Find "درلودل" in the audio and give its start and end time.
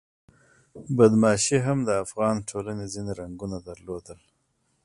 3.67-4.19